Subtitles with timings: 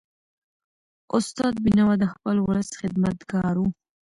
[1.17, 3.63] استاد بینوا د خپل ولس خدمتګار و.